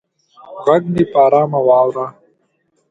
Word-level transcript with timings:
غږ 0.65 0.83
مې 0.93 1.03
په 1.11 1.17
ارامه 1.25 1.59
واوره 1.67 2.05